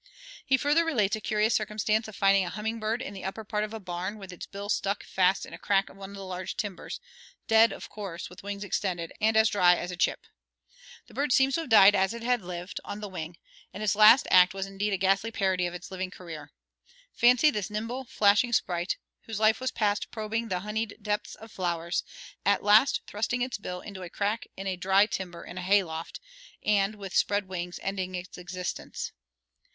[0.47, 3.63] He further relates a curious circumstance of finding a humming bird in the upper part
[3.63, 6.25] of a barn with its bill stuck fast in a crack of one of the
[6.25, 6.99] large timbers,
[7.47, 10.21] dead, of course, with wings extended, and as dry as a chip.
[11.05, 13.37] The bird seems to have died as it had lived, on the wing,
[13.75, 16.51] and its last act was indeed a ghastly parody of its living career.
[17.13, 18.97] Fancy this nimble, flashing sprite,
[19.27, 22.03] whose life was passed probing the honeyed depths of flowers,
[22.43, 26.19] at last thrusting its bill into a crack in a dry timber in a hayloft,
[26.65, 29.11] and, with spread wings, ending its existence.